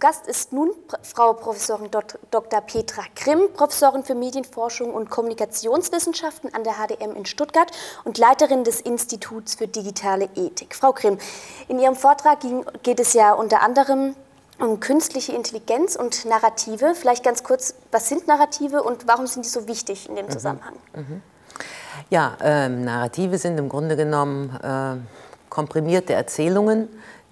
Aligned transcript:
Gast 0.00 0.26
ist 0.26 0.52
nun 0.52 0.70
Frau 1.02 1.34
Professorin 1.34 1.90
Dr. 1.90 2.60
Petra 2.62 3.02
Grimm, 3.14 3.52
Professorin 3.52 4.02
für 4.02 4.14
Medienforschung 4.14 4.94
und 4.94 5.10
Kommunikationswissenschaften 5.10 6.52
an 6.54 6.64
der 6.64 6.74
HDM 6.74 7.14
in 7.14 7.26
Stuttgart 7.26 7.70
und 8.04 8.16
Leiterin 8.16 8.64
des 8.64 8.80
Instituts 8.80 9.54
für 9.54 9.68
digitale 9.68 10.28
Ethik. 10.34 10.74
Frau 10.74 10.92
Grimm, 10.92 11.18
in 11.68 11.78
Ihrem 11.78 11.96
Vortrag 11.96 12.38
geht 12.82 12.98
es 12.98 13.12
ja 13.12 13.34
unter 13.34 13.62
anderem 13.62 14.16
um 14.58 14.80
künstliche 14.80 15.32
Intelligenz 15.32 15.96
und 15.96 16.24
Narrative. 16.24 16.94
Vielleicht 16.94 17.22
ganz 17.22 17.44
kurz, 17.44 17.74
was 17.92 18.08
sind 18.08 18.26
Narrative 18.26 18.82
und 18.82 19.06
warum 19.06 19.26
sind 19.26 19.44
die 19.44 19.50
so 19.50 19.68
wichtig 19.68 20.08
in 20.08 20.16
dem 20.16 20.26
mhm. 20.26 20.30
Zusammenhang? 20.30 20.74
Mhm. 20.94 21.22
Ja, 22.08 22.36
äh, 22.40 22.68
Narrative 22.68 23.36
sind 23.36 23.58
im 23.58 23.68
Grunde 23.68 23.96
genommen 23.96 24.50
äh, 24.62 24.96
komprimierte 25.50 26.14
Erzählungen, 26.14 26.88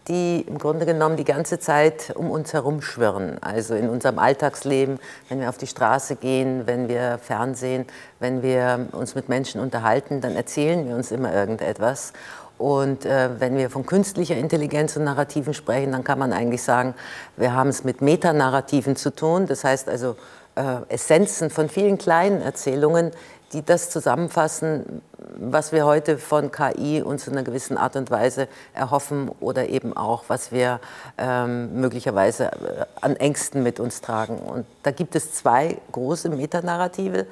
die 0.09 0.41
im 0.41 0.59
Grunde 0.59 0.87
genommen 0.87 1.17
die 1.17 1.25
ganze 1.25 1.59
Zeit 1.59 2.13
um 2.17 2.31
uns 2.31 2.53
herum 2.53 2.83
schwirren. 2.83 3.39
Also 3.41 3.75
in 3.75 3.89
unserem 3.89 4.19
Alltagsleben, 4.19 4.99
wenn 5.29 5.41
wir 5.41 5.49
auf 5.49 5.59
die 5.59 5.67
Straße 5.67 6.17
gehen, 6.17 6.67
wenn 6.67 6.89
wir 6.89 7.19
Fernsehen, 7.19 7.87
wenn 8.19 8.43
wir 8.43 8.89
uns 8.93 9.15
mit 9.15 9.29
Menschen 9.29 9.61
unterhalten, 9.61 10.21
dann 10.21 10.35
erzählen 10.35 10.87
wir 10.89 10.95
uns 10.95 11.11
immer 11.11 11.33
irgendetwas. 11.33 12.13
Und 12.59 13.07
äh, 13.07 13.31
wenn 13.39 13.57
wir 13.57 13.71
von 13.71 13.87
künstlicher 13.87 14.37
Intelligenz 14.37 14.97
und 14.97 15.05
Narrativen 15.05 15.55
sprechen, 15.55 15.93
dann 15.93 16.05
kann 16.05 16.19
man 16.19 16.33
eigentlich 16.33 16.63
sagen, 16.63 16.95
wir 17.37 17.55
haben 17.55 17.69
es 17.69 17.85
mit 17.85 18.03
Metanarrativen 18.03 18.97
zu 18.97 19.15
tun. 19.15 19.47
Das 19.47 19.63
heißt 19.63 19.89
also 19.89 20.17
äh, 20.57 20.79
Essenzen 20.89 21.51
von 21.51 21.69
vielen 21.69 21.99
kleinen 21.99 22.43
Erzählungen, 22.43 23.13
die 23.53 23.65
das 23.65 23.91
zusammenfassen, 23.91 25.03
was 25.39 25.73
wir 25.73 25.87
heute 25.87 26.19
von 26.19 26.51
KI 26.51 27.01
uns 27.01 27.27
in 27.27 27.35
einer 27.35 27.45
gewissen 27.45 27.79
Art 27.79 27.97
und 27.97 28.11
Weise 28.11 28.49
erhoffen 28.75 29.31
oder 29.41 29.69
eben 29.69 29.97
auch, 29.97 30.25
was 30.29 30.53
wir 30.53 30.81
ähm, 31.17 31.81
möglicherweise 31.81 32.47
äh, 32.47 32.85
an 33.01 33.17
Ängsten 33.17 33.63
mit 33.63 33.81
uns 33.81 34.01
tragen. 34.01 34.39
Und 34.39 34.67
da 34.83 34.91
gibt 34.91 35.15
es 35.15 35.33
zwei 35.33 35.79
große 35.93 36.29
Metanarrative, 36.29 37.27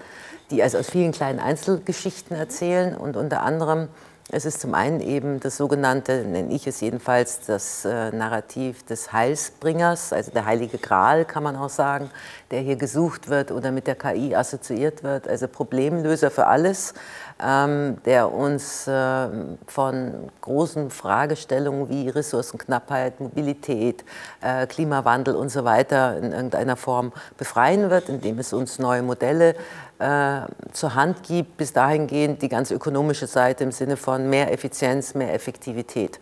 die 0.50 0.62
also 0.62 0.78
aus 0.78 0.88
vielen 0.88 1.12
kleinen 1.12 1.40
Einzelgeschichten 1.40 2.36
erzählen 2.36 2.96
und 2.96 3.16
unter 3.16 3.42
anderem 3.42 3.88
es 4.32 4.44
ist 4.44 4.60
zum 4.60 4.74
einen 4.74 5.00
eben 5.00 5.38
das 5.38 5.56
sogenannte, 5.56 6.24
nenne 6.24 6.52
ich 6.52 6.66
es 6.66 6.80
jedenfalls, 6.80 7.42
das 7.46 7.84
äh, 7.84 8.10
Narrativ 8.10 8.84
des 8.84 9.12
Heilsbringers, 9.12 10.12
also 10.12 10.32
der 10.32 10.46
heilige 10.46 10.78
Gral 10.78 11.24
kann 11.24 11.44
man 11.44 11.54
auch 11.54 11.68
sagen, 11.68 12.10
der 12.50 12.60
hier 12.60 12.74
gesucht 12.74 13.28
wird 13.28 13.52
oder 13.52 13.70
mit 13.70 13.86
der 13.86 13.94
KI 13.94 14.34
assoziiert 14.34 15.04
wird, 15.04 15.28
also 15.28 15.46
Problemlöser 15.46 16.32
für 16.32 16.48
alles, 16.48 16.94
ähm, 17.40 17.98
der 18.04 18.32
uns 18.32 18.88
äh, 18.88 19.28
von 19.68 20.30
großen 20.40 20.90
Fragestellungen 20.90 21.88
wie 21.88 22.08
Ressourcenknappheit, 22.08 23.20
Mobilität, 23.20 24.04
äh, 24.40 24.66
Klimawandel 24.66 25.36
und 25.36 25.50
so 25.50 25.64
weiter 25.64 26.16
in 26.18 26.32
irgendeiner 26.32 26.76
Form 26.76 27.12
befreien 27.36 27.90
wird, 27.90 28.08
indem 28.08 28.40
es 28.40 28.52
uns 28.52 28.80
neue 28.80 29.02
Modelle 29.02 29.54
äh, 29.98 30.40
zur 30.72 30.94
Hand 30.94 31.22
gibt, 31.22 31.56
bis 31.56 31.72
dahingehend 31.72 32.42
die 32.42 32.48
ganz 32.48 32.70
ökonomische 32.70 33.26
Seite 33.26 33.64
im 33.64 33.72
Sinne 33.72 33.96
von 33.96 34.15
mehr 34.18 34.52
Effizienz, 34.52 35.14
mehr 35.14 35.34
Effektivität. 35.34 36.18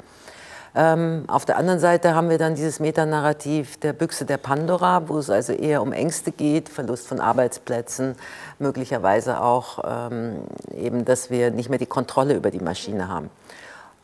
Ähm, 0.77 1.25
auf 1.29 1.45
der 1.45 1.57
anderen 1.57 1.79
Seite 1.79 2.17
haben 2.17 2.31
wir 2.31 2.39
dann 2.39 2.57
dieses 2.57 2.81
Metanarrativ 2.81 3.77
der 3.79 3.93
Büchse 3.93 4.25
der 4.25 4.39
Pandora, 4.39 5.09
wo 5.09 5.19
es 5.19 5.31
also 5.31 5.53
eher 5.53 5.81
um 5.83 5.93
Ängste 5.93 6.33
geht, 6.33 6.69
Verlust 6.69 7.07
von 7.07 7.21
Arbeitsplätzen, 7.21 8.17
möglicherweise 8.59 9.41
auch 9.41 9.79
ähm, 9.87 10.39
eben, 10.77 11.05
dass 11.05 11.31
wir 11.31 11.53
nicht 11.53 11.71
mehr 11.71 11.79
die 11.79 11.87
Kontrolle 11.87 12.35
über 12.35 12.51
die 12.51 12.59
Maschine 12.59 13.09
haben. 13.09 13.31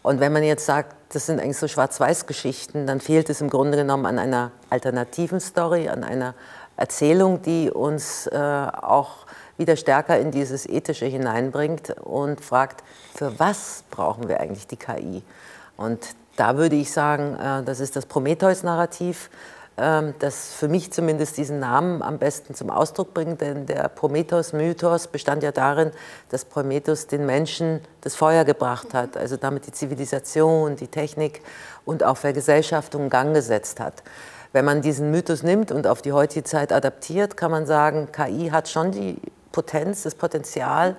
Und 0.02 0.20
wenn 0.20 0.32
man 0.32 0.44
jetzt 0.44 0.64
sagt, 0.64 0.94
das 1.12 1.26
sind 1.26 1.40
eigentlich 1.40 1.58
so 1.58 1.66
Schwarz-Weiß-Geschichten, 1.66 2.86
dann 2.86 3.00
fehlt 3.00 3.28
es 3.28 3.40
im 3.40 3.50
Grunde 3.50 3.76
genommen 3.76 4.06
an 4.06 4.18
einer 4.18 4.52
alternativen 4.70 5.40
Story, 5.40 5.88
an 5.88 6.04
einer 6.04 6.34
Erzählung, 6.80 7.42
die 7.42 7.70
uns 7.70 8.26
äh, 8.26 8.36
auch 8.36 9.26
wieder 9.58 9.76
stärker 9.76 10.18
in 10.18 10.30
dieses 10.30 10.66
Ethische 10.66 11.04
hineinbringt 11.04 11.90
und 12.00 12.40
fragt, 12.40 12.82
für 13.14 13.38
was 13.38 13.84
brauchen 13.90 14.28
wir 14.28 14.40
eigentlich 14.40 14.66
die 14.66 14.76
KI? 14.76 15.22
Und 15.76 16.16
da 16.36 16.56
würde 16.56 16.76
ich 16.76 16.90
sagen, 16.90 17.36
äh, 17.38 17.62
das 17.62 17.80
ist 17.80 17.96
das 17.96 18.06
Prometheus-Narrativ, 18.06 19.28
ähm, 19.76 20.14
das 20.18 20.54
für 20.54 20.68
mich 20.68 20.90
zumindest 20.92 21.36
diesen 21.36 21.58
Namen 21.58 22.02
am 22.02 22.18
besten 22.18 22.54
zum 22.54 22.70
Ausdruck 22.70 23.12
bringt, 23.12 23.42
denn 23.42 23.66
der 23.66 23.88
Prometheus-Mythos 23.88 25.08
bestand 25.08 25.42
ja 25.42 25.52
darin, 25.52 25.90
dass 26.30 26.46
Prometheus 26.46 27.06
den 27.06 27.26
Menschen 27.26 27.80
das 28.00 28.14
Feuer 28.14 28.44
gebracht 28.44 28.94
hat, 28.94 29.18
also 29.18 29.36
damit 29.36 29.66
die 29.66 29.72
Zivilisation, 29.72 30.76
die 30.76 30.88
Technik 30.88 31.42
und 31.84 32.04
auch 32.04 32.16
Vergesellschaftung 32.16 33.04
in 33.04 33.10
Gang 33.10 33.34
gesetzt 33.34 33.80
hat. 33.80 34.02
Wenn 34.52 34.64
man 34.64 34.82
diesen 34.82 35.10
Mythos 35.10 35.42
nimmt 35.42 35.70
und 35.70 35.86
auf 35.86 36.02
die 36.02 36.12
heutige 36.12 36.44
Zeit 36.44 36.72
adaptiert, 36.72 37.36
kann 37.36 37.50
man 37.50 37.66
sagen, 37.66 38.08
KI 38.12 38.50
hat 38.50 38.68
schon 38.68 38.90
die 38.90 39.16
Potenz, 39.52 40.02
das 40.02 40.14
Potenzial, 40.14 40.96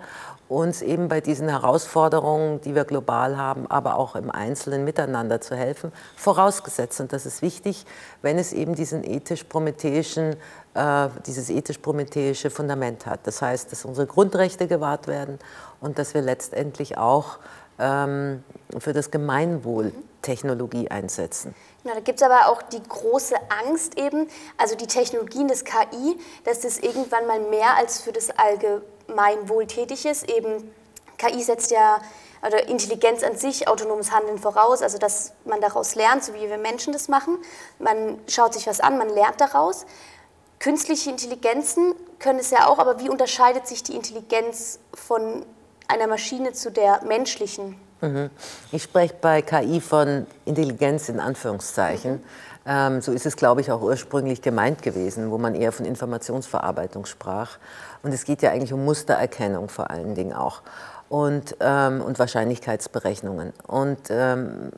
uns 0.51 0.81
eben 0.81 1.07
bei 1.07 1.21
diesen 1.21 1.47
Herausforderungen, 1.47 2.59
die 2.59 2.75
wir 2.75 2.83
global 2.83 3.37
haben, 3.37 3.67
aber 3.67 3.95
auch 3.95 4.17
im 4.17 4.29
Einzelnen 4.29 4.83
miteinander 4.83 5.39
zu 5.39 5.55
helfen, 5.55 5.93
vorausgesetzt. 6.17 6.99
Und 6.99 7.13
das 7.13 7.25
ist 7.25 7.41
wichtig, 7.41 7.85
wenn 8.21 8.37
es 8.37 8.51
eben 8.51 8.75
diesen 8.75 9.05
ethisch-prometheischen, 9.05 10.35
äh, 10.73 11.07
dieses 11.25 11.49
ethisch-prometheische 11.49 12.49
Fundament 12.49 13.05
hat. 13.05 13.21
Das 13.23 13.41
heißt, 13.41 13.71
dass 13.71 13.85
unsere 13.85 14.07
Grundrechte 14.07 14.67
gewahrt 14.67 15.07
werden 15.07 15.39
und 15.79 15.97
dass 15.97 16.13
wir 16.13 16.21
letztendlich 16.21 16.97
auch 16.97 17.39
ähm, 17.79 18.43
für 18.79 18.93
das 18.93 19.11
Gemeinwohl 19.11 19.91
Technologie 20.21 20.89
einsetzen. 20.89 21.55
Ja, 21.83 21.93
da 21.93 21.99
gibt 21.99 22.21
es 22.21 22.25
aber 22.25 22.47
auch 22.47 22.61
die 22.61 22.81
große 22.81 23.35
Angst 23.65 23.97
eben, 23.97 24.27
also 24.57 24.75
die 24.75 24.87
Technologien 24.87 25.47
des 25.47 25.63
KI, 25.65 26.19
dass 26.43 26.61
das 26.61 26.77
irgendwann 26.77 27.25
mal 27.25 27.39
mehr 27.39 27.75
als 27.75 28.01
für 28.01 28.11
das 28.11 28.29
Allgemeinwohl 28.29 29.65
tätig 29.65 30.05
ist. 30.05 30.29
Eben 30.29 30.71
KI 31.17 31.41
setzt 31.41 31.71
ja, 31.71 31.99
oder 32.45 32.67
Intelligenz 32.67 33.23
an 33.23 33.35
sich, 33.35 33.67
autonomes 33.67 34.11
Handeln 34.11 34.37
voraus, 34.37 34.81
also 34.81 34.97
dass 34.97 35.33
man 35.45 35.61
daraus 35.61 35.95
lernt, 35.95 36.23
so 36.23 36.33
wie 36.33 36.49
wir 36.49 36.57
Menschen 36.57 36.93
das 36.93 37.07
machen. 37.07 37.37
Man 37.79 38.19
schaut 38.27 38.53
sich 38.53 38.67
was 38.67 38.79
an, 38.79 38.97
man 38.97 39.09
lernt 39.09 39.41
daraus. 39.41 39.85
Künstliche 40.59 41.09
Intelligenzen 41.09 41.95
können 42.19 42.39
es 42.39 42.51
ja 42.51 42.67
auch, 42.67 42.77
aber 42.77 42.99
wie 42.99 43.09
unterscheidet 43.09 43.67
sich 43.67 43.81
die 43.81 43.95
Intelligenz 43.95 44.79
von 44.93 45.45
einer 45.91 46.07
Maschine 46.07 46.53
zu 46.53 46.71
der 46.71 47.01
menschlichen? 47.05 47.75
Mhm. 48.01 48.29
Ich 48.71 48.83
spreche 48.83 49.15
bei 49.21 49.41
KI 49.41 49.81
von 49.81 50.25
Intelligenz 50.45 51.09
in 51.09 51.19
Anführungszeichen. 51.19 52.13
Mhm. 52.13 52.21
Ähm, 52.65 53.01
so 53.01 53.11
ist 53.11 53.25
es, 53.25 53.35
glaube 53.35 53.61
ich, 53.61 53.71
auch 53.71 53.81
ursprünglich 53.81 54.41
gemeint 54.41 54.81
gewesen, 54.81 55.31
wo 55.31 55.37
man 55.37 55.55
eher 55.55 55.71
von 55.71 55.85
Informationsverarbeitung 55.85 57.05
sprach. 57.05 57.57
Und 58.03 58.13
es 58.13 58.23
geht 58.23 58.41
ja 58.41 58.51
eigentlich 58.51 58.73
um 58.73 58.85
Mustererkennung 58.85 59.69
vor 59.69 59.89
allen 59.89 60.13
Dingen 60.13 60.33
auch 60.33 60.61
und, 61.09 61.57
ähm, 61.59 62.01
und 62.01 62.19
Wahrscheinlichkeitsberechnungen. 62.19 63.51
Und 63.67 63.99
ähm, 64.09 64.71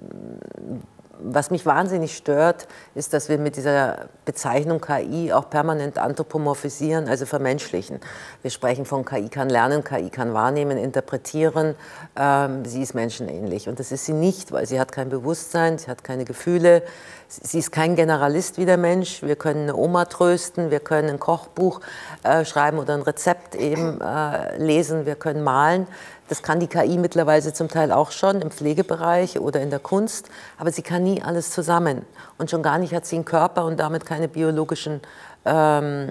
was 1.19 1.51
mich 1.51 1.65
wahnsinnig 1.65 2.17
stört, 2.17 2.67
ist, 2.95 3.13
dass 3.13 3.29
wir 3.29 3.37
mit 3.37 3.55
dieser 3.55 4.07
Bezeichnung 4.25 4.81
KI 4.81 5.31
auch 5.31 5.49
permanent 5.49 5.97
anthropomorphisieren, 5.97 7.07
also 7.07 7.25
vermenschlichen. 7.25 7.99
Wir 8.41 8.51
sprechen 8.51 8.85
von 8.85 9.05
KI 9.05 9.29
kann 9.29 9.49
lernen, 9.49 9.83
KI 9.83 10.09
kann 10.09 10.33
wahrnehmen, 10.33 10.77
interpretieren, 10.77 11.75
ähm, 12.15 12.65
sie 12.65 12.81
ist 12.81 12.93
menschenähnlich. 12.95 13.69
Und 13.69 13.79
das 13.79 13.91
ist 13.91 14.05
sie 14.05 14.13
nicht, 14.13 14.51
weil 14.51 14.65
sie 14.65 14.79
hat 14.79 14.91
kein 14.91 15.09
Bewusstsein, 15.09 15.77
sie 15.77 15.89
hat 15.89 16.03
keine 16.03 16.25
Gefühle, 16.25 16.81
sie 17.27 17.59
ist 17.59 17.71
kein 17.71 17.95
Generalist 17.95 18.57
wie 18.57 18.65
der 18.65 18.77
Mensch. 18.77 19.21
Wir 19.21 19.35
können 19.35 19.63
eine 19.63 19.75
Oma 19.75 20.05
trösten, 20.05 20.71
wir 20.71 20.79
können 20.79 21.09
ein 21.09 21.19
Kochbuch 21.19 21.81
äh, 22.23 22.43
schreiben 22.43 22.79
oder 22.79 22.95
ein 22.95 23.01
Rezept 23.01 23.55
eben 23.55 24.01
äh, 24.01 24.57
lesen, 24.57 25.05
wir 25.05 25.15
können 25.15 25.43
malen. 25.43 25.87
Das 26.33 26.41
kann 26.41 26.59
die 26.59 26.65
KI 26.65 26.97
mittlerweile 26.97 27.53
zum 27.53 27.67
Teil 27.67 27.91
auch 27.91 28.09
schon 28.09 28.41
im 28.41 28.49
Pflegebereich 28.49 29.39
oder 29.39 29.61
in 29.61 29.69
der 29.69 29.77
Kunst, 29.77 30.31
aber 30.57 30.71
sie 30.71 30.81
kann 30.81 31.03
nie 31.03 31.21
alles 31.21 31.51
zusammen. 31.51 32.07
Und 32.39 32.49
schon 32.49 32.63
gar 32.63 32.79
nicht 32.79 32.91
hat 32.91 33.05
sie 33.05 33.17
einen 33.17 33.23
Körper 33.23 33.65
und 33.65 33.79
damit 33.79 34.07
keine 34.07 34.27
biologischen 34.27 35.01
ähm, 35.45 36.09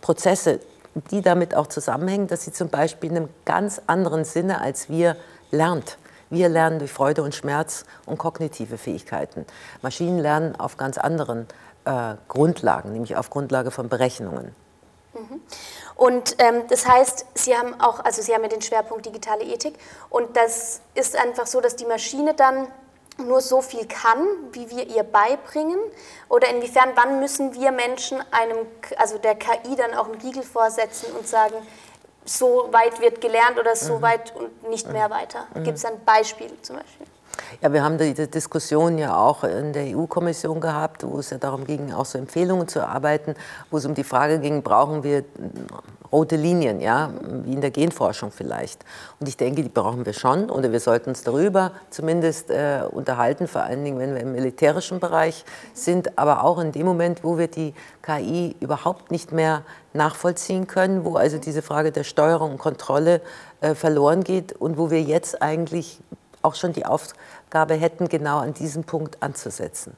Prozesse, 0.00 0.60
die 1.10 1.20
damit 1.20 1.54
auch 1.54 1.66
zusammenhängen, 1.66 2.28
dass 2.28 2.46
sie 2.46 2.52
zum 2.52 2.70
Beispiel 2.70 3.10
in 3.10 3.18
einem 3.18 3.28
ganz 3.44 3.82
anderen 3.86 4.24
Sinne 4.24 4.62
als 4.62 4.88
wir 4.88 5.16
lernt. 5.50 5.98
Wir 6.30 6.48
lernen 6.48 6.78
durch 6.78 6.90
Freude 6.90 7.22
und 7.22 7.34
Schmerz 7.34 7.84
und 8.06 8.16
kognitive 8.16 8.78
Fähigkeiten. 8.78 9.44
Maschinen 9.82 10.18
lernen 10.18 10.58
auf 10.58 10.78
ganz 10.78 10.96
anderen 10.96 11.46
äh, 11.84 12.14
Grundlagen, 12.28 12.94
nämlich 12.94 13.16
auf 13.16 13.28
Grundlage 13.28 13.70
von 13.70 13.90
Berechnungen. 13.90 14.54
Mhm. 15.18 15.42
Und 15.96 16.36
ähm, 16.38 16.62
das 16.68 16.86
heißt, 16.86 17.26
Sie 17.34 17.56
haben 17.56 17.80
auch, 17.80 18.04
also 18.04 18.22
Sie 18.22 18.32
haben 18.34 18.42
ja 18.42 18.48
den 18.48 18.62
Schwerpunkt 18.62 19.06
digitale 19.06 19.44
Ethik 19.44 19.74
und 20.10 20.36
das 20.36 20.80
ist 20.94 21.16
einfach 21.16 21.46
so, 21.46 21.60
dass 21.60 21.76
die 21.76 21.86
Maschine 21.86 22.34
dann 22.34 22.68
nur 23.18 23.40
so 23.40 23.62
viel 23.62 23.86
kann, 23.86 24.26
wie 24.52 24.70
wir 24.70 24.86
ihr 24.86 25.02
beibringen? 25.02 25.78
Oder 26.28 26.48
inwiefern, 26.50 26.90
wann 26.94 27.20
müssen 27.20 27.54
wir 27.54 27.72
Menschen 27.72 28.22
einem, 28.30 28.66
also 28.96 29.18
der 29.18 29.34
KI 29.34 29.76
dann 29.76 29.94
auch 29.94 30.06
einen 30.06 30.20
Riegel 30.20 30.42
vorsetzen 30.42 31.12
und 31.16 31.26
sagen, 31.26 31.54
so 32.24 32.68
weit 32.70 33.00
wird 33.00 33.20
gelernt 33.20 33.58
oder 33.58 33.74
so 33.74 33.96
mhm. 33.96 34.02
weit 34.02 34.36
und 34.36 34.68
nicht 34.68 34.90
mehr 34.90 35.10
weiter? 35.10 35.46
Mhm. 35.54 35.64
Gibt 35.64 35.78
es 35.78 35.84
ein 35.84 36.04
Beispiel 36.04 36.50
zum 36.62 36.76
Beispiel? 36.76 37.06
Ja, 37.62 37.72
wir 37.72 37.82
haben 37.82 37.98
diese 37.98 38.28
Diskussion 38.28 38.98
ja 38.98 39.16
auch 39.16 39.44
in 39.44 39.72
der 39.72 39.96
EU-Kommission 39.96 40.60
gehabt, 40.60 41.04
wo 41.06 41.18
es 41.18 41.30
ja 41.30 41.38
darum 41.38 41.64
ging, 41.64 41.92
auch 41.92 42.04
so 42.04 42.18
Empfehlungen 42.18 42.68
zu 42.68 42.78
erarbeiten, 42.78 43.34
wo 43.70 43.78
es 43.78 43.86
um 43.86 43.94
die 43.94 44.04
Frage 44.04 44.38
ging, 44.38 44.62
brauchen 44.62 45.02
wir 45.02 45.24
rote 46.12 46.36
Linien, 46.36 46.80
ja, 46.80 47.10
wie 47.44 47.52
in 47.52 47.60
der 47.60 47.70
Genforschung 47.70 48.30
vielleicht. 48.30 48.84
Und 49.20 49.28
ich 49.28 49.36
denke, 49.36 49.62
die 49.62 49.68
brauchen 49.68 50.06
wir 50.06 50.12
schon 50.12 50.50
oder 50.50 50.72
wir 50.72 50.80
sollten 50.80 51.10
uns 51.10 51.22
darüber 51.22 51.72
zumindest 51.90 52.50
äh, 52.50 52.80
unterhalten, 52.90 53.46
vor 53.46 53.62
allen 53.62 53.84
Dingen, 53.84 53.98
wenn 53.98 54.14
wir 54.14 54.22
im 54.22 54.32
militärischen 54.32 55.00
Bereich 55.00 55.44
sind, 55.74 56.18
aber 56.18 56.44
auch 56.44 56.58
in 56.58 56.72
dem 56.72 56.86
Moment, 56.86 57.24
wo 57.24 57.38
wir 57.38 57.48
die 57.48 57.74
KI 58.02 58.56
überhaupt 58.60 59.10
nicht 59.10 59.32
mehr 59.32 59.62
nachvollziehen 59.92 60.66
können, 60.66 61.04
wo 61.04 61.16
also 61.16 61.38
diese 61.38 61.62
Frage 61.62 61.92
der 61.92 62.04
Steuerung 62.04 62.52
und 62.52 62.58
Kontrolle 62.58 63.20
äh, 63.60 63.74
verloren 63.74 64.22
geht 64.22 64.52
und 64.52 64.78
wo 64.78 64.90
wir 64.90 65.02
jetzt 65.02 65.42
eigentlich 65.42 66.00
auch 66.48 66.54
schon 66.54 66.72
die 66.72 66.86
Aufgabe 66.86 67.74
hätten, 67.74 68.08
genau 68.08 68.38
an 68.38 68.54
diesem 68.54 68.84
Punkt 68.84 69.22
anzusetzen. 69.22 69.96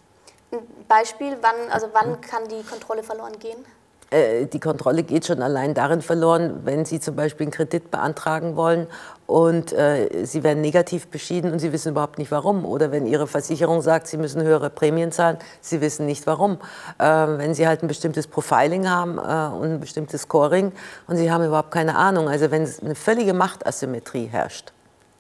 Ein 0.53 0.59
Beispiel, 0.89 1.37
wann, 1.41 1.71
also 1.71 1.89
wann 1.93 2.21
kann 2.21 2.49
die 2.49 2.63
Kontrolle 2.65 3.05
verloren 3.05 3.39
gehen? 3.39 3.65
Äh, 4.11 4.47
die 4.47 4.59
Kontrolle 4.59 5.05
geht 5.05 5.27
schon 5.27 5.41
allein 5.41 5.73
darin 5.73 6.03
verloren, 6.03 6.63
wenn 6.65 6.85
Sie 6.85 6.99
zum 6.99 7.15
Beispiel 7.15 7.45
einen 7.45 7.53
Kredit 7.53 7.93
beantragen 7.93 8.57
wollen 8.57 8.89
und 9.29 9.73
äh, 9.73 10.25
Sie 10.27 10.43
werden 10.43 10.61
negativ 10.61 11.07
beschieden 11.07 11.53
und 11.53 11.61
Sie 11.61 11.73
wissen 11.73 11.91
überhaupt 11.91 12.19
nicht 12.19 12.33
warum. 12.33 12.65
Oder 12.65 12.91
wenn 12.91 13.07
Ihre 13.07 13.29
Versicherung 13.29 13.83
sagt, 13.83 14.09
Sie 14.09 14.17
müssen 14.17 14.43
höhere 14.43 14.69
Prämien 14.69 15.13
zahlen, 15.13 15.39
Sie 15.61 15.81
wissen 15.81 16.07
nicht 16.07 16.27
warum. 16.27 16.59
Äh, 16.99 17.05
wenn 17.05 17.55
Sie 17.55 17.69
halt 17.69 17.85
ein 17.85 17.87
bestimmtes 17.89 18.27
Profiling 18.27 18.91
haben 18.91 19.19
äh, 19.19 19.57
und 19.57 19.75
ein 19.75 19.81
bestimmtes 19.81 20.23
Scoring 20.23 20.73
und 21.07 21.17
Sie 21.17 21.31
haben 21.31 21.45
überhaupt 21.45 21.71
keine 21.71 21.95
Ahnung. 21.95 22.29
Also 22.29 22.51
wenn 22.51 22.69
eine 22.83 22.97
völlige 22.97 23.33
Machtasymmetrie 23.33 24.27
herrscht. 24.27 24.73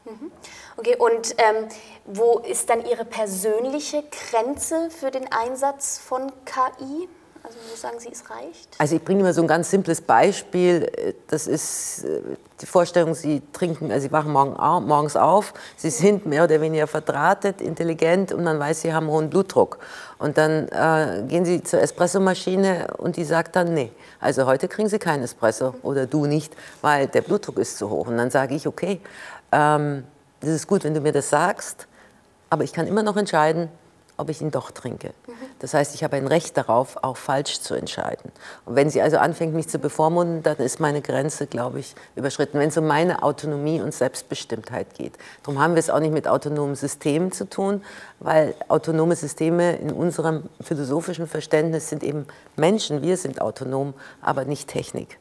Mhm. 0.04 0.32
Okay, 0.80 0.96
und 0.96 1.34
ähm, 1.36 1.68
wo 2.06 2.38
ist 2.38 2.70
dann 2.70 2.86
Ihre 2.86 3.04
persönliche 3.04 4.02
Grenze 4.30 4.88
für 4.88 5.10
den 5.10 5.30
Einsatz 5.30 5.98
von 5.98 6.32
KI? 6.46 7.06
Also 7.42 7.58
wo 7.70 7.76
sagen 7.76 8.00
Sie, 8.00 8.08
es 8.10 8.30
reicht? 8.30 8.76
Also 8.78 8.96
ich 8.96 9.04
bringe 9.04 9.20
immer 9.20 9.34
so 9.34 9.42
ein 9.42 9.46
ganz 9.46 9.68
simples 9.68 10.00
Beispiel. 10.00 11.14
Das 11.26 11.46
ist 11.46 12.06
die 12.62 12.66
Vorstellung, 12.66 13.14
Sie 13.14 13.42
trinken, 13.52 13.92
also 13.92 14.06
Sie 14.06 14.12
wachen 14.12 14.32
morgen, 14.32 14.54
morgens 14.86 15.16
auf, 15.16 15.52
Sie 15.76 15.90
sind 15.90 16.24
mehr 16.24 16.44
oder 16.44 16.62
weniger 16.62 16.86
verdrahtet, 16.86 17.60
intelligent 17.60 18.32
und 18.32 18.42
man 18.42 18.58
weiß, 18.58 18.80
Sie 18.80 18.94
haben 18.94 19.08
hohen 19.08 19.28
Blutdruck. 19.28 19.80
Und 20.18 20.38
dann 20.38 20.68
äh, 20.68 21.24
gehen 21.28 21.44
Sie 21.44 21.62
zur 21.62 21.82
Espressomaschine 21.82 22.94
und 22.96 23.16
die 23.16 23.24
sagt 23.24 23.54
dann, 23.54 23.74
nee, 23.74 23.92
also 24.18 24.46
heute 24.46 24.66
kriegen 24.66 24.88
Sie 24.88 24.98
keinen 24.98 25.24
Espresso 25.24 25.74
oder 25.82 26.06
du 26.06 26.24
nicht, 26.24 26.56
weil 26.80 27.06
der 27.06 27.20
Blutdruck 27.20 27.58
ist 27.58 27.76
zu 27.76 27.90
hoch. 27.90 28.06
Und 28.08 28.16
dann 28.16 28.30
sage 28.30 28.54
ich, 28.54 28.66
okay, 28.66 29.02
ähm, 29.52 30.04
das 30.40 30.50
ist 30.50 30.66
gut, 30.66 30.84
wenn 30.84 30.94
du 30.94 31.00
mir 31.00 31.12
das 31.12 31.30
sagst, 31.30 31.86
aber 32.48 32.64
ich 32.64 32.72
kann 32.72 32.86
immer 32.86 33.02
noch 33.02 33.16
entscheiden, 33.16 33.68
ob 34.20 34.28
ich 34.28 34.42
ihn 34.42 34.50
doch 34.50 34.70
trinke. 34.70 35.12
Das 35.60 35.72
heißt, 35.72 35.94
ich 35.94 36.04
habe 36.04 36.16
ein 36.16 36.26
Recht 36.26 36.56
darauf, 36.56 37.02
auch 37.02 37.16
falsch 37.16 37.60
zu 37.60 37.74
entscheiden. 37.74 38.30
Und 38.66 38.76
wenn 38.76 38.90
sie 38.90 39.00
also 39.00 39.16
anfängt, 39.16 39.54
mich 39.54 39.68
zu 39.68 39.78
bevormunden, 39.78 40.42
dann 40.42 40.58
ist 40.58 40.78
meine 40.78 41.00
Grenze, 41.00 41.46
glaube 41.46 41.80
ich, 41.80 41.94
überschritten. 42.16 42.58
Wenn 42.58 42.68
es 42.68 42.76
um 42.76 42.86
meine 42.86 43.22
Autonomie 43.22 43.80
und 43.80 43.94
Selbstbestimmtheit 43.94 44.94
geht. 44.94 45.14
Darum 45.42 45.60
haben 45.60 45.74
wir 45.74 45.80
es 45.80 45.88
auch 45.88 46.00
nicht 46.00 46.12
mit 46.12 46.28
autonomen 46.28 46.76
Systemen 46.76 47.32
zu 47.32 47.48
tun, 47.48 47.82
weil 48.18 48.54
autonome 48.68 49.16
Systeme 49.16 49.76
in 49.76 49.90
unserem 49.90 50.44
philosophischen 50.60 51.26
Verständnis 51.26 51.88
sind 51.88 52.02
eben 52.02 52.26
Menschen. 52.56 53.00
Wir 53.00 53.16
sind 53.16 53.40
autonom, 53.40 53.94
aber 54.20 54.44
nicht 54.44 54.68
Technik. 54.68 55.18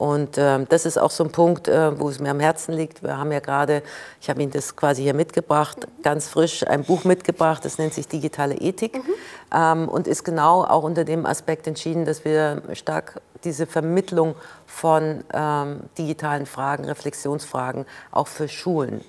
Und 0.00 0.38
äh, 0.38 0.64
das 0.66 0.86
ist 0.86 0.96
auch 0.96 1.10
so 1.10 1.24
ein 1.24 1.30
Punkt, 1.30 1.68
äh, 1.68 2.00
wo 2.00 2.08
es 2.08 2.20
mir 2.20 2.30
am 2.30 2.40
Herzen 2.40 2.72
liegt. 2.72 3.02
Wir 3.02 3.18
haben 3.18 3.30
ja 3.32 3.40
gerade, 3.40 3.82
ich 4.18 4.30
habe 4.30 4.40
Ihnen 4.40 4.50
das 4.50 4.74
quasi 4.74 5.02
hier 5.02 5.12
mitgebracht, 5.12 5.86
ganz 6.02 6.26
frisch 6.26 6.66
ein 6.66 6.84
Buch 6.84 7.04
mitgebracht, 7.04 7.62
das 7.66 7.76
nennt 7.76 7.92
sich 7.92 8.08
Digitale 8.08 8.54
Ethik 8.54 8.94
mhm. 8.94 9.12
ähm, 9.54 9.88
und 9.90 10.08
ist 10.08 10.24
genau 10.24 10.64
auch 10.64 10.84
unter 10.84 11.04
dem 11.04 11.26
Aspekt 11.26 11.66
entschieden, 11.66 12.06
dass 12.06 12.24
wir 12.24 12.62
stark 12.72 13.20
diese 13.44 13.66
Vermittlung 13.66 14.36
von 14.64 15.22
ähm, 15.34 15.80
digitalen 15.98 16.46
Fragen, 16.46 16.86
Reflexionsfragen 16.86 17.84
auch 18.10 18.26
für 18.26 18.48
Schulen 18.48 19.02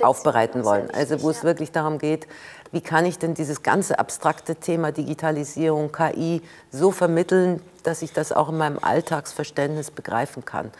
aufbereiten 0.00 0.64
wollen. 0.64 0.90
Also 0.90 1.22
wo 1.22 1.30
es 1.30 1.44
wirklich 1.44 1.72
darum 1.72 1.98
geht, 1.98 2.26
wie 2.72 2.80
kann 2.80 3.06
ich 3.06 3.18
denn 3.18 3.34
dieses 3.34 3.62
ganze 3.62 3.98
abstrakte 3.98 4.56
Thema 4.56 4.92
Digitalisierung, 4.92 5.92
KI 5.92 6.42
so 6.70 6.90
vermitteln, 6.90 7.62
dass 7.82 8.02
ich 8.02 8.12
das 8.12 8.32
auch 8.32 8.48
in 8.50 8.58
meinem 8.58 8.78
Alltagsverständnis 8.80 9.90
begreifen 9.90 10.44
kann. 10.44 10.70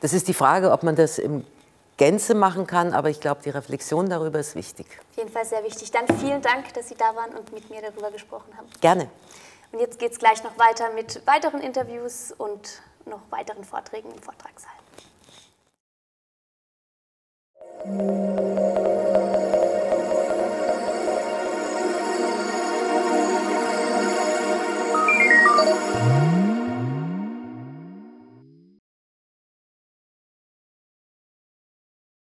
Das 0.00 0.12
ist 0.12 0.28
die 0.28 0.34
Frage, 0.34 0.72
ob 0.72 0.82
man 0.82 0.96
das 0.96 1.18
im 1.18 1.44
Gänze 1.96 2.34
machen 2.34 2.66
kann, 2.66 2.92
aber 2.94 3.10
ich 3.10 3.20
glaube, 3.20 3.42
die 3.44 3.50
Reflexion 3.50 4.08
darüber 4.08 4.40
ist 4.40 4.56
wichtig. 4.56 4.86
Auf 5.10 5.18
jeden 5.18 5.30
Fall 5.30 5.44
sehr 5.44 5.62
wichtig. 5.62 5.90
Dann 5.90 6.06
vielen 6.18 6.42
Dank, 6.42 6.74
dass 6.74 6.88
Sie 6.88 6.96
da 6.96 7.14
waren 7.14 7.30
und 7.36 7.52
mit 7.52 7.70
mir 7.70 7.80
darüber 7.80 8.10
gesprochen 8.10 8.52
haben. 8.56 8.66
Gerne. 8.80 9.08
Und 9.70 9.78
jetzt 9.78 9.98
geht 9.98 10.12
es 10.12 10.18
gleich 10.18 10.42
noch 10.42 10.58
weiter 10.58 10.90
mit 10.94 11.22
weiteren 11.26 11.60
Interviews 11.60 12.32
und 12.36 12.82
noch 13.06 13.20
weiteren 13.30 13.64
Vorträgen 13.64 14.10
im 14.10 14.20
Vortragssaal. 14.20 14.72